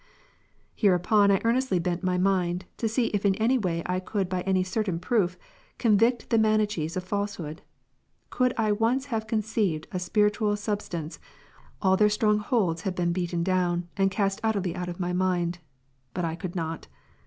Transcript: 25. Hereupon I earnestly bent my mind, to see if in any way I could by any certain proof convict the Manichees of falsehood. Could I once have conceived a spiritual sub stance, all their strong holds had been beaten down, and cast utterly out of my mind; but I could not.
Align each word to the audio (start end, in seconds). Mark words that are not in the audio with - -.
25. 0.79 0.81
Hereupon 0.81 1.29
I 1.29 1.41
earnestly 1.45 1.77
bent 1.77 2.01
my 2.01 2.17
mind, 2.17 2.65
to 2.77 2.89
see 2.89 3.09
if 3.09 3.23
in 3.23 3.35
any 3.35 3.59
way 3.59 3.83
I 3.85 3.99
could 3.99 4.29
by 4.29 4.41
any 4.47 4.63
certain 4.63 4.97
proof 4.97 5.37
convict 5.77 6.31
the 6.31 6.39
Manichees 6.39 6.97
of 6.97 7.03
falsehood. 7.03 7.61
Could 8.31 8.51
I 8.57 8.71
once 8.71 9.05
have 9.13 9.27
conceived 9.27 9.85
a 9.91 9.99
spiritual 9.99 10.55
sub 10.55 10.81
stance, 10.81 11.19
all 11.83 11.97
their 11.97 12.09
strong 12.09 12.39
holds 12.39 12.81
had 12.81 12.95
been 12.95 13.13
beaten 13.13 13.43
down, 13.43 13.89
and 13.95 14.09
cast 14.09 14.41
utterly 14.43 14.75
out 14.75 14.89
of 14.89 14.99
my 14.99 15.13
mind; 15.13 15.59
but 16.15 16.25
I 16.25 16.33
could 16.35 16.55
not. 16.55 16.87